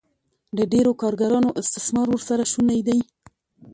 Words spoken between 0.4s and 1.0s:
د ډېرو